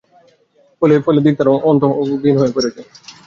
ফলে 0.81 0.95
দিগ-দিগন্ত 0.95 1.37
তার 1.39 1.47
আলো 1.63 1.97
ও 1.99 2.09
দূতিতে 2.09 2.29
ভরে 2.37 2.51
ফেলেছে। 2.55 2.81